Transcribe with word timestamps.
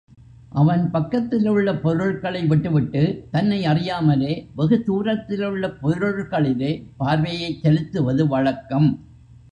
அவன் 0.51 0.91
பக்கத்திலுள்ள 0.91 1.75
பொருள்களை 1.75 2.41
விட்டுவிட்டுத் 2.45 3.31
தன்னை 3.31 3.65
அறியாமலே 3.65 4.49
வெகு 4.55 4.83
தூரத்திலுள்ள 4.87 5.67
பொருள்களிலே 5.83 6.71
பார்வையைச் 6.97 7.61
செலுத்துவது 7.61 8.27
வழக்கம். 8.27 8.89